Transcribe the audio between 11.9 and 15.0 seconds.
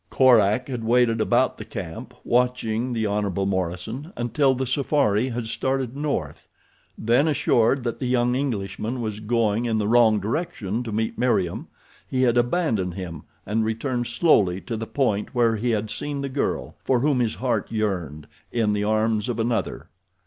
he had abandoned him and returned slowly to the